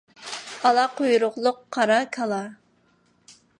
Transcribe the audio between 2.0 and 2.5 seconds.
كالا.